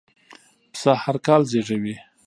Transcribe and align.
پسه 0.71 0.91
هرکال 1.03 1.41
زېږوي. 1.51 1.95